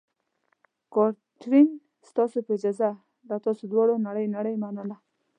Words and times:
کاترین: 0.93 1.67
ستاسو 2.09 2.37
په 2.45 2.51
اجازه، 2.57 2.89
له 3.27 3.35
تاسو 3.45 3.63
دواړو 3.71 3.95
نړۍ 4.07 4.25
نړۍ 4.37 4.55
مننه. 4.63 4.95